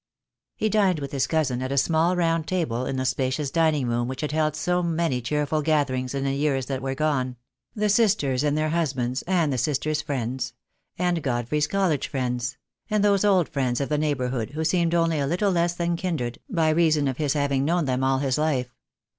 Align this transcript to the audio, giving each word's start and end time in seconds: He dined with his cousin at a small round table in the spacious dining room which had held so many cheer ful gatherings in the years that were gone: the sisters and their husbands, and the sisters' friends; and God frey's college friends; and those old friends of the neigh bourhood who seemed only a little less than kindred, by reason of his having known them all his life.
He 0.55 0.67
dined 0.67 0.97
with 0.99 1.11
his 1.11 1.27
cousin 1.27 1.61
at 1.61 1.71
a 1.71 1.77
small 1.77 2.15
round 2.15 2.47
table 2.47 2.87
in 2.87 2.95
the 2.97 3.05
spacious 3.05 3.51
dining 3.51 3.85
room 3.85 4.07
which 4.07 4.21
had 4.21 4.31
held 4.31 4.55
so 4.55 4.81
many 4.81 5.21
cheer 5.21 5.45
ful 5.45 5.61
gatherings 5.61 6.15
in 6.15 6.23
the 6.23 6.33
years 6.33 6.65
that 6.65 6.81
were 6.81 6.95
gone: 6.95 7.35
the 7.75 7.87
sisters 7.87 8.43
and 8.43 8.57
their 8.57 8.69
husbands, 8.71 9.21
and 9.27 9.53
the 9.53 9.59
sisters' 9.59 10.01
friends; 10.01 10.53
and 10.97 11.21
God 11.21 11.47
frey's 11.47 11.67
college 11.67 12.07
friends; 12.07 12.57
and 12.89 13.03
those 13.03 13.23
old 13.23 13.47
friends 13.47 13.79
of 13.79 13.89
the 13.89 13.97
neigh 13.99 14.15
bourhood 14.15 14.53
who 14.53 14.65
seemed 14.65 14.95
only 14.95 15.19
a 15.19 15.27
little 15.27 15.51
less 15.51 15.75
than 15.75 15.95
kindred, 15.95 16.39
by 16.49 16.71
reason 16.71 17.07
of 17.07 17.17
his 17.17 17.33
having 17.33 17.63
known 17.63 17.85
them 17.85 18.03
all 18.03 18.17
his 18.17 18.39
life. 18.39 18.73